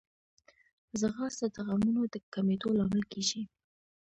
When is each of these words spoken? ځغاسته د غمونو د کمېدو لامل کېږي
ځغاسته 0.99 1.45
د 1.55 1.57
غمونو 1.67 2.01
د 2.13 2.15
کمېدو 2.33 2.67
لامل 2.77 3.03
کېږي 3.11 3.41